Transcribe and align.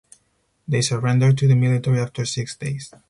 They 0.67 0.81
surrendered 0.81 1.37
to 1.37 1.47
the 1.47 1.55
military 1.55 1.99
after 1.99 2.25
six 2.25 2.57
days. 2.57 2.91